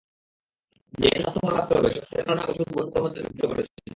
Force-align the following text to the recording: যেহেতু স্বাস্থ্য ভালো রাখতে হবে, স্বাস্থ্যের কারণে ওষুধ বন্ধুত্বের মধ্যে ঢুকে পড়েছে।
যেহেতু 0.93 1.19
স্বাস্থ্য 1.23 1.41
ভালো 1.41 1.55
রাখতে 1.57 1.73
হবে, 1.77 1.89
স্বাস্থ্যের 1.89 2.23
কারণে 2.25 2.41
ওষুধ 2.43 2.67
বন্ধুত্বের 2.75 3.03
মধ্যে 3.03 3.21
ঢুকে 3.25 3.45
পড়েছে। 3.47 3.81